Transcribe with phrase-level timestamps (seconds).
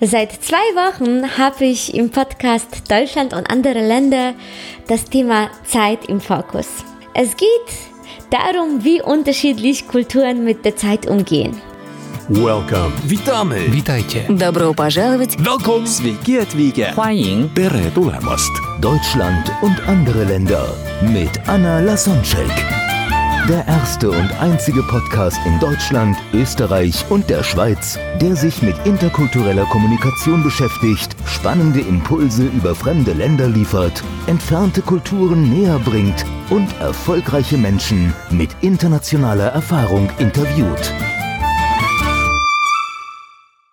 [0.00, 4.32] Seit zwei Wochen habe ich im Podcast Deutschland und andere Länder
[4.88, 6.66] das Thema Zeit im Fokus.
[7.12, 7.68] Es geht
[8.30, 11.60] darum, wie unterschiedlich Kulturen mit der Zeit umgehen.
[12.28, 12.92] Welcome.
[13.04, 13.72] Witamy.
[13.72, 14.22] Witajcie.
[14.28, 15.36] Добро пожаловать.
[15.38, 15.86] Welcome.
[15.86, 16.92] Sveiki atvykę.
[16.94, 18.52] 欢迎 Tere tulemast.
[18.80, 20.64] Deutschland und andere Länder
[21.02, 22.83] mit Anna Lasonczek.
[23.47, 29.65] Der erste und einzige Podcast in Deutschland, Österreich und der Schweiz, der sich mit interkultureller
[29.65, 38.15] Kommunikation beschäftigt, spannende Impulse über fremde Länder liefert, entfernte Kulturen näher bringt und erfolgreiche Menschen
[38.31, 40.91] mit internationaler Erfahrung interviewt.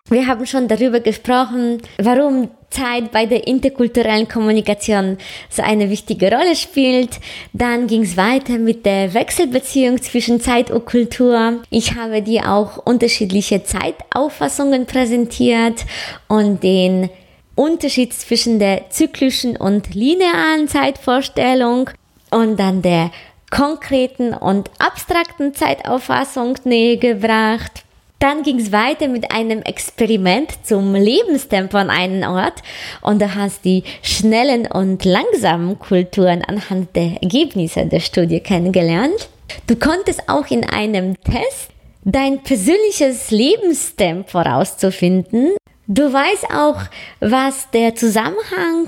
[0.07, 5.17] Wir haben schon darüber gesprochen, warum Zeit bei der interkulturellen Kommunikation
[5.49, 7.19] so eine wichtige Rolle spielt.
[7.53, 11.61] Dann ging es weiter mit der Wechselbeziehung zwischen Zeit und Kultur.
[11.69, 15.85] Ich habe dir auch unterschiedliche Zeitauffassungen präsentiert
[16.27, 17.09] und den
[17.55, 21.89] Unterschied zwischen der zyklischen und linearen Zeitvorstellung
[22.31, 23.11] und dann der
[23.51, 27.83] konkreten und abstrakten Zeitauffassung näher gebracht.
[28.23, 32.63] Dann ging es weiter mit einem Experiment zum Lebenstempo an einem Ort
[33.01, 39.27] und du hast die schnellen und langsamen Kulturen anhand der Ergebnisse der Studie kennengelernt.
[39.67, 41.71] Du konntest auch in einem Test
[42.05, 45.57] dein persönliches Lebenstempo herauszufinden.
[45.87, 46.81] Du weißt auch,
[47.19, 48.87] was der Zusammenhang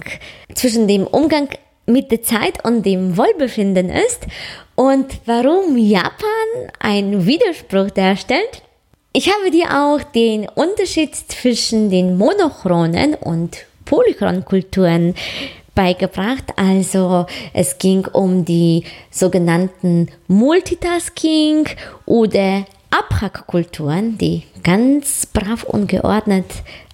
[0.53, 1.49] zwischen dem Umgang
[1.85, 4.27] mit der Zeit und dem Wohlbefinden ist
[4.75, 8.61] und warum Japan einen Widerspruch darstellt.
[9.17, 15.15] Ich habe dir auch den Unterschied zwischen den monochronen und polychronen Kulturen
[15.73, 16.43] beigebracht.
[16.57, 21.65] Also es ging um die sogenannten Multitasking
[22.05, 26.51] oder Abhackkulturen, die ganz brav und geordnet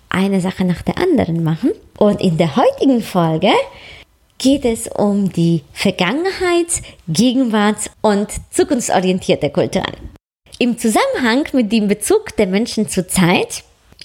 [0.09, 1.71] eine Sache nach der anderen machen.
[1.97, 3.49] Und in der heutigen Folge
[4.37, 10.10] geht es um die Vergangenheits-, Gegenwarts- und zukunftsorientierte Kulturen.
[10.61, 13.63] Im Zusammenhang mit dem Bezug der Menschen zur Zeit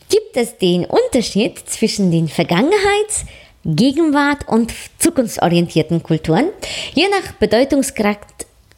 [0.09, 3.27] gibt es den Unterschied zwischen den Vergangenheits-,
[3.67, 6.49] Gegenwart- und zukunftsorientierten Kulturen,
[6.95, 8.21] je nach Bedeutungsgrad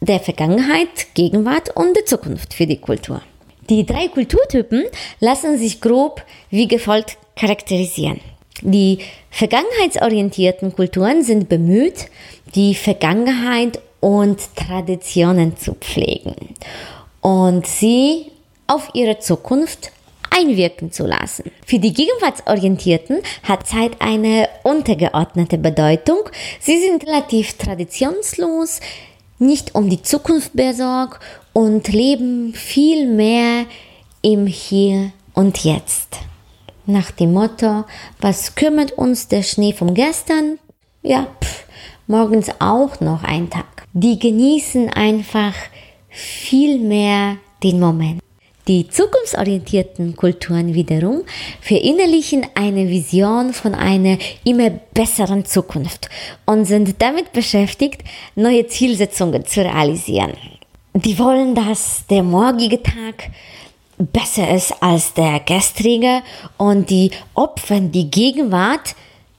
[0.01, 3.21] der Vergangenheit, Gegenwart und der Zukunft für die Kultur.
[3.69, 4.83] Die drei Kulturtypen
[5.21, 8.19] lassen sich grob wie gefolgt charakterisieren.
[8.59, 8.97] Die
[9.29, 12.07] vergangenheitsorientierten Kulturen sind bemüht,
[12.55, 16.35] die Vergangenheit und Traditionen zu pflegen
[17.21, 18.31] und sie
[18.67, 19.91] auf ihre Zukunft
[20.29, 21.51] einwirken zu lassen.
[21.65, 26.29] Für die Gegenwartsorientierten hat Zeit eine untergeordnete Bedeutung.
[26.59, 28.79] Sie sind relativ traditionslos,
[29.39, 31.21] nicht um die Zukunft besorgt
[31.53, 33.65] und leben viel mehr
[34.21, 36.17] im Hier und Jetzt.
[36.85, 37.85] Nach dem Motto,
[38.19, 40.59] was kümmert uns der Schnee vom gestern?
[41.01, 41.65] Ja, pff,
[42.07, 43.87] morgens auch noch ein Tag.
[43.93, 45.53] Die genießen einfach
[46.19, 48.21] viel mehr den Moment.
[48.67, 51.23] Die zukunftsorientierten Kulturen wiederum
[51.59, 56.07] verinnerlichen eine Vision von einer immer besseren Zukunft
[56.45, 58.03] und sind damit beschäftigt,
[58.35, 60.33] neue Zielsetzungen zu realisieren.
[60.93, 63.31] Die wollen, dass der morgige Tag
[63.97, 66.21] besser ist als der gestrige
[66.57, 68.95] und die opfern die Gegenwart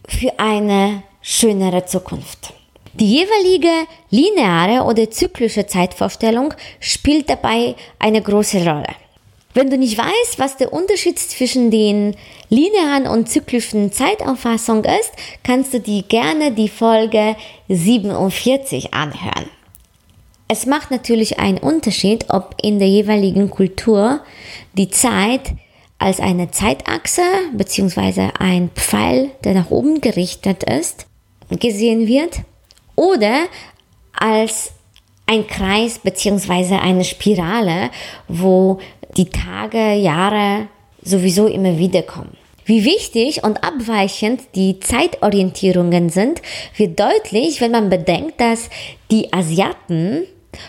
[0.08, 2.52] für eine schönere Zukunft.
[2.94, 8.94] Die jeweilige lineare oder zyklische Zeitvorstellung spielt dabei eine große Rolle.
[9.54, 12.16] Wenn du nicht weißt, was der Unterschied zwischen den
[12.48, 15.12] linearen und zyklischen Zeitauffassung ist,
[15.42, 17.36] kannst du dir gerne die Folge
[17.68, 19.46] 47 anhören.
[20.48, 24.20] Es macht natürlich einen Unterschied, ob in der jeweiligen Kultur
[24.74, 25.52] die Zeit
[25.98, 28.30] als eine Zeitachse bzw.
[28.38, 31.06] ein Pfeil, der nach oben gerichtet ist,
[31.50, 32.40] gesehen wird
[33.00, 33.46] oder
[34.12, 34.72] als
[35.24, 36.74] ein Kreis bzw.
[36.74, 37.90] eine Spirale,
[38.28, 38.78] wo
[39.16, 40.68] die Tage, Jahre
[41.02, 42.36] sowieso immer wieder kommen.
[42.66, 46.42] Wie wichtig und abweichend die Zeitorientierungen sind,
[46.76, 48.68] wird deutlich, wenn man bedenkt, dass
[49.10, 50.26] die Asiaten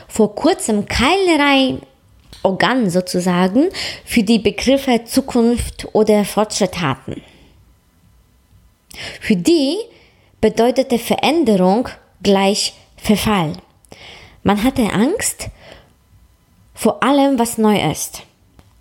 [0.08, 1.80] vor kurzem keinerlei
[2.44, 3.68] Organ sozusagen
[4.06, 7.22] für die Begriffe Zukunft oder Fortschritt hatten.
[9.20, 9.78] Für die
[10.40, 11.90] bedeutete Veränderung
[12.24, 13.54] gleich Verfall.
[14.44, 15.50] Man hatte Angst
[16.74, 18.24] vor allem, was neu ist.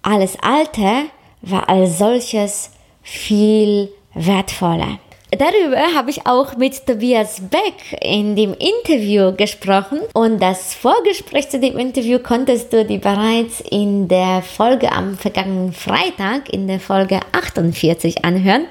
[0.03, 1.05] Alles Alte
[1.43, 2.71] war als solches
[3.03, 4.99] viel wertvoller.
[5.33, 11.61] Darüber habe ich auch mit Tobias Beck in dem Interview gesprochen und das Vorgespräch zu
[11.61, 17.21] dem Interview konntest du dir bereits in der Folge am vergangenen Freitag, in der Folge
[17.31, 18.67] 48 anhören.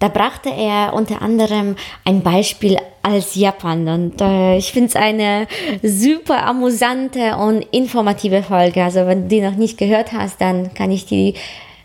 [0.00, 1.76] Da brachte er unter anderem
[2.06, 5.46] ein Beispiel als Japan und äh, ich finde es eine
[5.82, 8.82] super amüsante und informative Folge.
[8.82, 11.34] Also wenn du die noch nicht gehört hast, dann kann ich die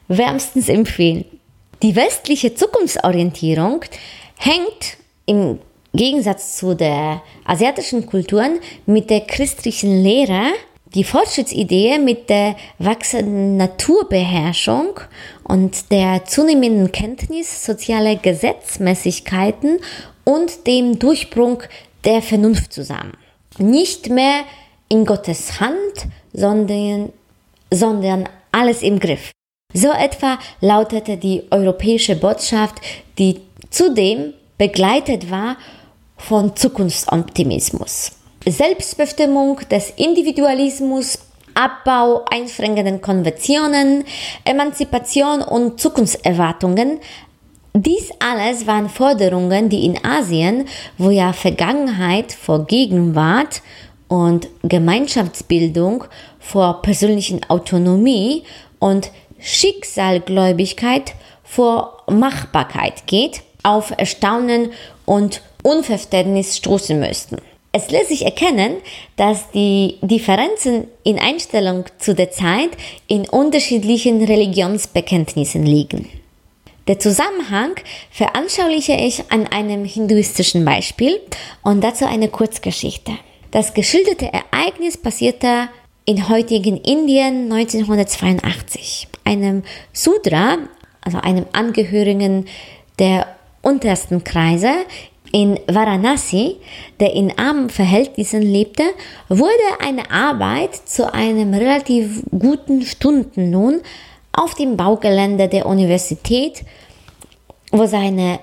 [0.07, 1.25] wärmstens empfehlen.
[1.83, 3.81] Die westliche Zukunftsorientierung
[4.38, 5.59] hängt im
[5.94, 10.53] Gegensatz zu der asiatischen Kulturen mit der christlichen Lehre
[10.93, 14.99] die Fortschrittsidee mit der wachsenden Naturbeherrschung
[15.43, 19.79] und der zunehmenden Kenntnis sozialer Gesetzmäßigkeiten
[20.23, 21.63] und dem Durchbruch
[22.03, 23.13] der Vernunft zusammen.
[23.57, 24.43] Nicht mehr
[24.89, 27.11] in Gottes Hand, sondern,
[27.71, 29.31] sondern alles im Griff.
[29.73, 32.75] So etwa lautete die europäische Botschaft,
[33.17, 35.57] die zudem begleitet war
[36.17, 38.11] von Zukunftsoptimismus.
[38.47, 41.18] Selbstbestimmung des Individualismus,
[41.56, 44.03] Abbau einschränkenden Konventionen,
[44.44, 47.00] Emanzipation und Zukunftserwartungen.
[47.74, 53.62] Dies alles waren Forderungen, die in Asien, wo ja Vergangenheit vor Gegenwart
[54.07, 56.03] und Gemeinschaftsbildung
[56.39, 58.44] vor persönlichen Autonomie
[58.80, 61.13] und Schicksalgläubigkeit
[61.44, 64.71] vor Machbarkeit geht, auf Erstaunen
[65.06, 67.38] und Unverständnis stoßen müssten.
[67.77, 68.77] Es lässt sich erkennen,
[69.18, 72.69] dass die Differenzen in Einstellung zu der Zeit
[73.07, 76.07] in unterschiedlichen Religionsbekenntnissen liegen.
[76.88, 77.75] Der Zusammenhang
[78.12, 81.19] veranschauliche ich an einem hinduistischen Beispiel
[81.63, 83.12] und dazu eine Kurzgeschichte.
[83.51, 85.68] Das geschilderte Ereignis passierte
[86.06, 90.60] in heutigen Indien 1982 einem Sudra,
[91.01, 92.45] also einem Angehörigen
[93.00, 94.71] der untersten Kreise
[95.35, 96.55] in Varanasi,
[97.01, 98.83] der in armen Verhältnissen lebte,
[99.27, 99.49] wurde
[99.81, 103.81] eine Arbeit zu einem relativ guten Stundenlohn
[104.31, 106.63] auf dem Baugelände der Universität,
[107.69, 108.39] wo seine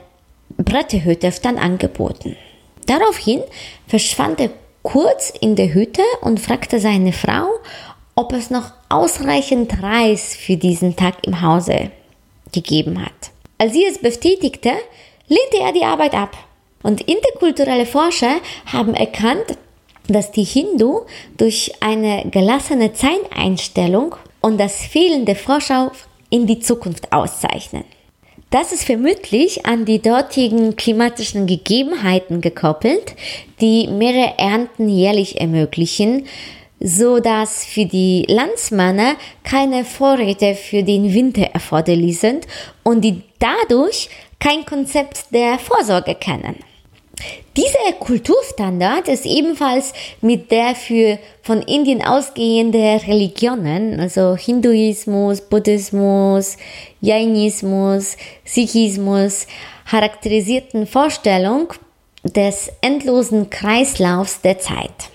[0.58, 2.36] Brettehütte stand, angeboten.
[2.84, 3.40] Daraufhin
[3.86, 4.50] verschwand er
[4.82, 7.48] kurz in der Hütte und fragte seine Frau,
[8.16, 11.90] ob es noch ausreichend Reis für diesen Tag im Hause
[12.52, 13.30] gegeben hat.
[13.56, 14.72] Als sie es bestätigte,
[15.26, 16.36] lehnte er die Arbeit ab.
[16.82, 18.36] Und interkulturelle Forscher
[18.66, 19.58] haben erkannt,
[20.08, 21.02] dass die Hindu
[21.36, 25.92] durch eine gelassene Zeiteinstellung und das fehlende Vorschau
[26.30, 27.84] in die Zukunft auszeichnen.
[28.50, 33.14] Das ist vermutlich an die dortigen klimatischen Gegebenheiten gekoppelt,
[33.60, 36.26] die mehrere Ernten jährlich ermöglichen,
[36.78, 39.14] so dass für die Landsmänner
[39.44, 42.46] keine Vorräte für den Winter erforderlich sind
[42.82, 46.56] und die dadurch kein Konzept der Vorsorge kennen.
[47.56, 49.92] Dieser Kulturstandard ist ebenfalls
[50.22, 56.56] mit der für von Indien ausgehende Religionen, also Hinduismus, Buddhismus,
[57.00, 59.46] Jainismus, Sikhismus,
[59.88, 61.74] charakterisierten Vorstellung
[62.24, 65.10] des endlosen Kreislaufs der Zeit.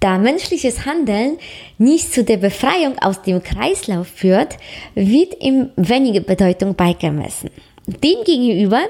[0.00, 1.38] Da menschliches Handeln
[1.78, 4.56] nicht zu der Befreiung aus dem Kreislauf führt,
[4.94, 7.50] wird ihm wenige Bedeutung beigemessen.
[7.86, 8.80] Demgegenüber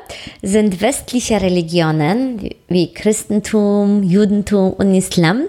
[0.41, 5.43] sind westliche Religionen wie Christentum, Judentum und Islam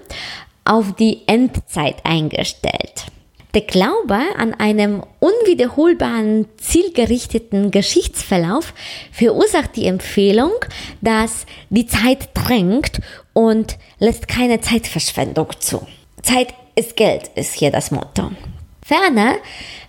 [0.65, 3.05] auf die Endzeit eingestellt.
[3.53, 8.73] Der Glaube an einem unwiederholbaren, zielgerichteten Geschichtsverlauf
[9.13, 10.51] verursacht die Empfehlung,
[11.01, 12.99] dass die Zeit drängt
[13.31, 15.87] und lässt keine Zeitverschwendung zu.
[16.21, 18.29] Zeit ist Geld, ist hier das Motto.
[18.87, 19.35] Ferner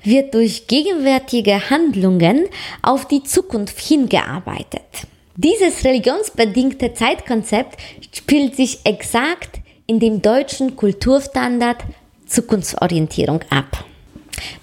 [0.02, 2.46] wird durch gegenwärtige Handlungen
[2.82, 5.06] auf die Zukunft hingearbeitet.
[5.36, 7.78] Dieses religionsbedingte Zeitkonzept
[8.12, 11.84] spielt sich exakt in dem deutschen Kulturstandard
[12.26, 13.84] Zukunftsorientierung ab.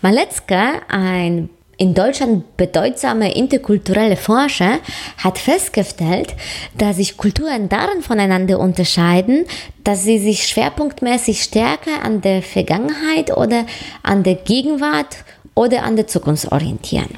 [0.02, 4.80] Maletzka, ein in Deutschland bedeutsamer interkultureller Forscher
[5.18, 6.34] hat festgestellt,
[6.78, 9.46] dass sich Kulturen darin voneinander unterscheiden,
[9.84, 13.66] dass sie sich schwerpunktmäßig stärker an der Vergangenheit oder
[14.04, 15.18] an der Gegenwart
[15.54, 17.10] oder an der Zukunft orientieren.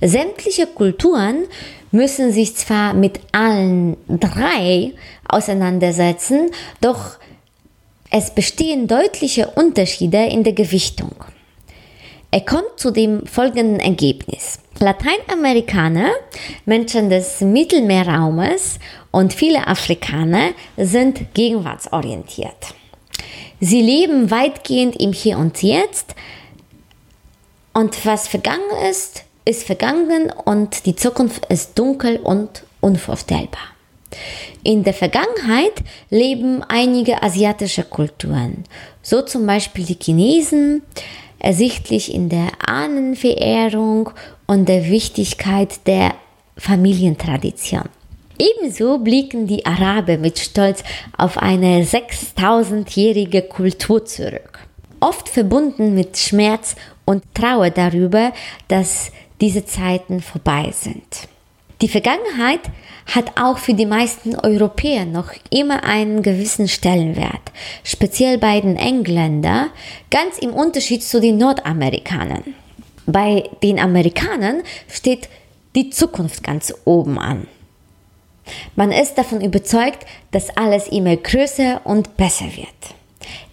[0.00, 1.44] Sämtliche Kulturen
[1.90, 4.92] müssen sich zwar mit allen drei
[5.26, 6.50] auseinandersetzen,
[6.80, 7.18] doch
[8.10, 11.12] es bestehen deutliche Unterschiede in der Gewichtung.
[12.30, 14.58] Er kommt zu dem folgenden Ergebnis.
[14.80, 16.10] Lateinamerikaner,
[16.66, 18.78] Menschen des Mittelmeerraumes
[19.10, 22.74] und viele Afrikaner sind gegenwartsorientiert.
[23.60, 26.14] Sie leben weitgehend im Hier und Jetzt
[27.72, 33.72] und was vergangen ist, ist vergangen und die Zukunft ist dunkel und unvorstellbar.
[34.62, 38.64] In der Vergangenheit leben einige asiatische Kulturen,
[39.02, 40.82] so zum Beispiel die Chinesen,
[41.38, 44.10] ersichtlich in der Ahnenverehrung
[44.46, 46.14] und der Wichtigkeit der
[46.56, 47.88] Familientradition.
[48.38, 50.84] Ebenso blicken die Araber mit Stolz
[51.16, 54.60] auf eine 6000-jährige Kultur zurück.
[55.00, 58.32] Oft verbunden mit Schmerz und Trauer darüber,
[58.68, 61.28] dass diese Zeiten vorbei sind.
[61.80, 62.60] Die Vergangenheit
[63.08, 69.70] hat auch für die meisten Europäer noch immer einen gewissen Stellenwert, speziell bei den Engländern,
[70.10, 72.54] ganz im Unterschied zu den Nordamerikanern.
[73.06, 75.28] Bei den Amerikanern steht
[75.74, 77.46] die Zukunft ganz oben an.
[78.76, 82.97] Man ist davon überzeugt, dass alles immer größer und besser wird.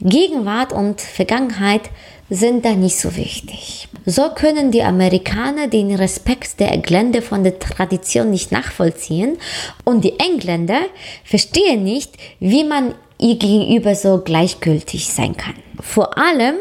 [0.01, 1.89] Gegenwart und Vergangenheit
[2.29, 3.87] sind da nicht so wichtig.
[4.05, 9.37] So können die Amerikaner den Respekt der Engländer von der Tradition nicht nachvollziehen
[9.83, 10.81] und die Engländer
[11.23, 15.55] verstehen nicht, wie man ihr gegenüber so gleichgültig sein kann.
[15.79, 16.55] Vor allem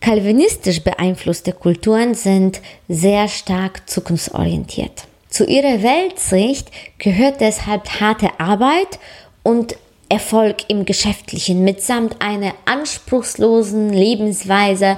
[0.00, 5.04] kalvinistisch beeinflusste Kulturen sind sehr stark zukunftsorientiert.
[5.28, 8.98] Zu ihrer Weltsicht gehört deshalb harte Arbeit
[9.42, 9.76] und
[10.08, 14.96] Erfolg im Geschäftlichen mitsamt einer anspruchslosen Lebensweise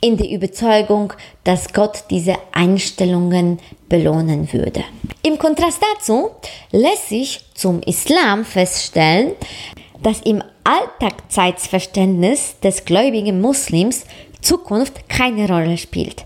[0.00, 1.12] in der Überzeugung,
[1.44, 3.58] dass Gott diese Einstellungen
[3.88, 4.84] belohnen würde.
[5.22, 6.30] Im Kontrast dazu
[6.70, 9.32] lässt sich zum Islam feststellen,
[10.02, 14.04] dass im Alltagszeitverständnis des gläubigen Muslims
[14.40, 16.24] Zukunft keine Rolle spielt.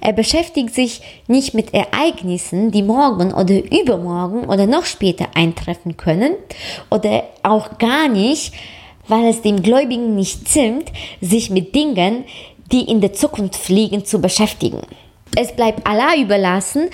[0.00, 6.34] Er beschäftigt sich nicht mit Ereignissen, die morgen oder übermorgen oder noch später eintreffen können
[6.90, 8.52] oder auch gar nicht,
[9.08, 12.24] weil es dem Gläubigen nicht zimmt, sich mit Dingen,
[12.70, 14.82] die in der Zukunft liegen, zu beschäftigen.
[15.36, 16.88] Es bleibt Allah überlassen,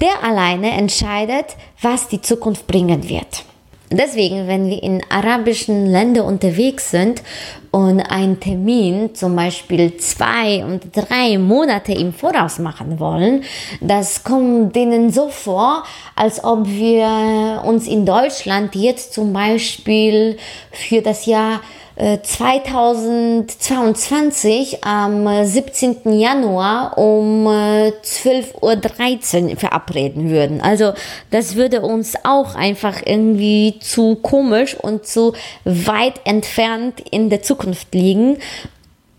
[0.00, 3.44] der alleine entscheidet, was die Zukunft bringen wird.
[3.92, 7.24] Deswegen, wenn wir in arabischen Ländern unterwegs sind
[7.72, 13.42] und einen Termin zum Beispiel zwei und drei Monate im Voraus machen wollen,
[13.80, 15.82] das kommt denen so vor,
[16.14, 20.36] als ob wir uns in Deutschland jetzt zum Beispiel
[20.70, 21.60] für das Jahr
[22.00, 26.18] 2022 äh, am 17.
[26.18, 30.62] Januar um 12.13 äh, Uhr verabreden würden.
[30.62, 30.94] Also
[31.30, 37.94] das würde uns auch einfach irgendwie zu komisch und zu weit entfernt in der Zukunft
[37.94, 38.38] liegen.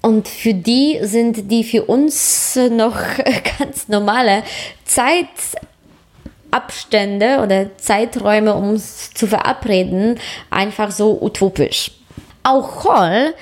[0.01, 2.97] Und für die sind die für uns noch
[3.59, 4.41] ganz normale
[4.85, 10.19] Zeitabstände oder Zeiträume, um uns zu verabreden,
[10.49, 11.91] einfach so utopisch.
[12.43, 13.33] Auch Hall,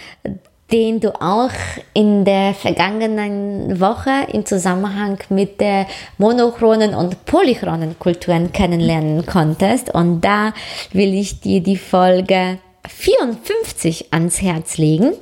[0.72, 1.51] den du auch
[1.94, 5.88] in der vergangenen Woche im Zusammenhang mit der
[6.18, 9.94] monochronen und polychronen Kulturen kennenlernen konntest.
[9.94, 10.53] Und da
[10.91, 15.13] will ich dir die Folge 54 ans Herz legen.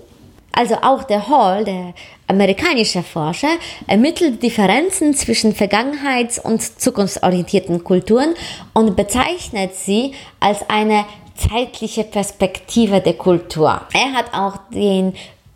[0.51, 1.93] Also auch der Hall, der
[2.25, 8.33] amerikanische Forscher, ermittelt Differenzen zwischen vergangenheits- und zukunftsorientierten Kulturen
[8.73, 11.05] und bezeichnet sie als eine
[11.37, 13.81] zeitliche Perspektive der Kultur.
[13.93, 15.13] Er hat auch den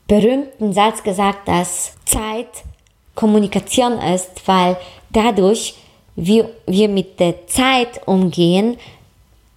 [0.08, 2.48] berühmten Satz gesagt, dass Zeit
[3.16, 4.78] Kommunikation ist, weil
[5.10, 5.76] dadurch
[6.16, 8.78] wir, wir mit der Zeit umgehen,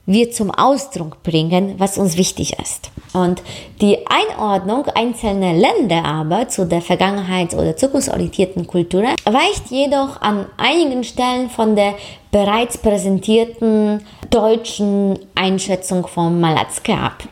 [0.06, 2.90] wir zum Ausdruck bringen, was uns wichtig ist.
[3.14, 3.42] Und
[3.80, 11.04] die Einordnung einzelner Länder aber zu der vergangenheits- oder zukunftsorientierten Kultur weicht jedoch an einigen
[11.04, 11.94] Stellen von der
[12.30, 17.23] bereits präsentierten deutschen Einschätzung von Malatzke ab.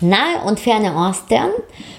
[0.00, 1.50] Nahe und ferne Osten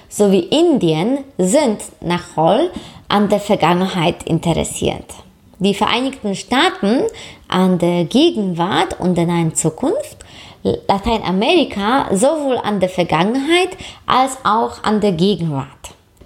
[0.09, 2.71] sowie Indien sind nach Hall
[3.07, 5.25] an der Vergangenheit interessiert.
[5.59, 7.03] Die Vereinigten Staaten
[7.47, 10.17] an der Gegenwart und der nahen Zukunft,
[10.88, 13.69] Lateinamerika sowohl an der Vergangenheit
[14.05, 15.67] als auch an der Gegenwart.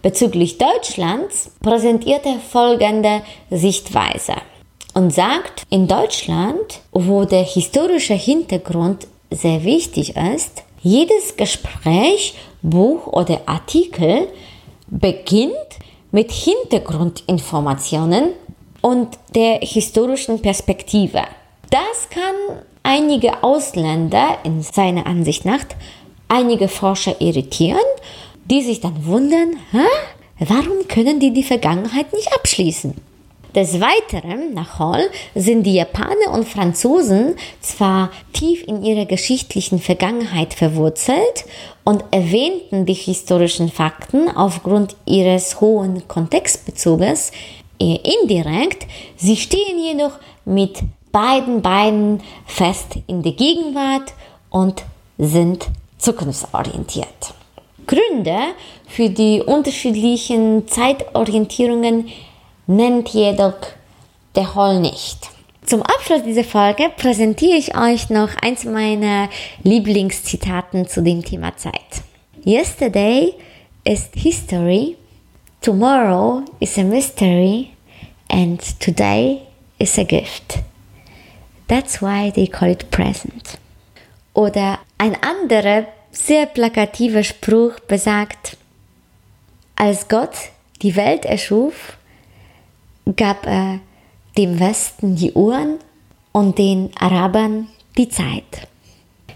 [0.01, 3.21] Bezüglich Deutschlands präsentiert er folgende
[3.51, 4.33] Sichtweise
[4.93, 13.41] und sagt, in Deutschland, wo der historische Hintergrund sehr wichtig ist, jedes Gespräch, Buch oder
[13.45, 14.27] Artikel
[14.87, 15.53] beginnt
[16.11, 18.29] mit Hintergrundinformationen
[18.81, 21.23] und der historischen Perspektive.
[21.69, 25.65] Das kann einige Ausländer in seiner Ansicht nach
[26.27, 27.79] einige Forscher irritieren,
[28.45, 29.85] die sich dann wundern, Hä?
[30.39, 32.95] warum können die die Vergangenheit nicht abschließen?
[33.55, 40.53] Des Weiteren, nach Hall, sind die Japaner und Franzosen zwar tief in ihrer geschichtlichen Vergangenheit
[40.53, 41.45] verwurzelt
[41.83, 47.31] und erwähnten die historischen Fakten aufgrund ihres hohen Kontextbezuges
[47.85, 50.13] indirekt, sie stehen jedoch
[50.45, 50.79] mit
[51.11, 54.13] beiden Beinen fest in der Gegenwart
[54.49, 54.83] und
[55.17, 55.67] sind
[55.97, 57.33] zukunftsorientiert.
[57.87, 58.37] Gründe
[58.87, 62.09] für die unterschiedlichen Zeitorientierungen
[62.67, 63.55] nennt jedoch
[64.35, 65.29] der Hall nicht.
[65.65, 69.29] Zum Abschluss dieser Folge präsentiere ich euch noch eins meiner
[69.63, 72.03] Lieblingszitaten zu dem Thema Zeit.
[72.45, 73.33] Yesterday
[73.83, 74.95] is history,
[75.61, 77.75] tomorrow is a mystery
[78.29, 79.47] and today
[79.79, 80.59] is a gift.
[81.67, 83.57] That's why they call it present.
[84.33, 88.57] Oder ein anderer sehr plakativer Spruch besagt,
[89.75, 90.35] als Gott
[90.81, 91.97] die Welt erschuf,
[93.15, 93.79] gab er
[94.37, 95.79] dem Westen die Uhren
[96.31, 98.68] und den Arabern die Zeit.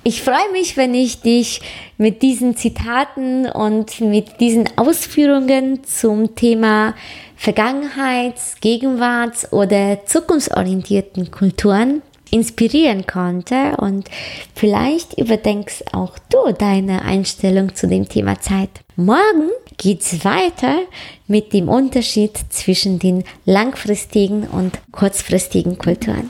[0.06, 1.62] Ich freue mich, wenn ich dich
[1.98, 6.94] mit diesen Zitaten und mit diesen Ausführungen zum Thema
[7.38, 14.10] Vergangenheits-, Gegenwarts- oder zukunftsorientierten Kulturen inspirieren konnte und
[14.56, 18.72] vielleicht überdenkst auch du deine Einstellung zu dem Thema Zeit.
[18.98, 20.80] Morgen geht's weiter
[21.28, 26.30] mit dem Unterschied zwischen den langfristigen und kurzfristigen Kulturen.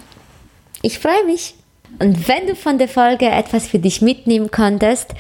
[0.84, 1.56] Ich freue mich.
[2.00, 5.13] Und wenn du von der Folge etwas für dich mitnehmen konntest,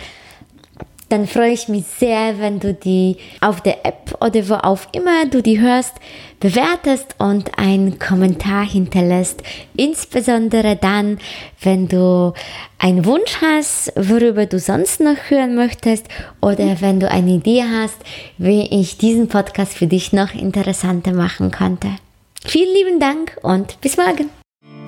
[1.13, 5.27] dann freue ich mich sehr, wenn du die auf der App oder wo auch immer
[5.27, 5.93] du die hörst,
[6.39, 9.43] bewertest und einen Kommentar hinterlässt.
[9.77, 11.19] Insbesondere dann,
[11.61, 12.33] wenn du
[12.79, 16.07] einen Wunsch hast, worüber du sonst noch hören möchtest
[16.41, 17.97] oder wenn du eine Idee hast,
[18.39, 21.89] wie ich diesen Podcast für dich noch interessanter machen konnte.
[22.43, 24.42] Vielen lieben Dank und bis morgen.